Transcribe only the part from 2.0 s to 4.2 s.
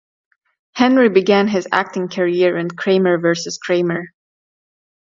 career in "Kramer versus Kramer".